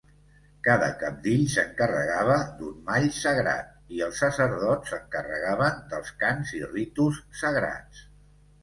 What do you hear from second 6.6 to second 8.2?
i ritus sagrats.